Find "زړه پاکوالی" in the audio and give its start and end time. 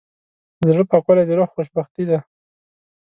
0.73-1.23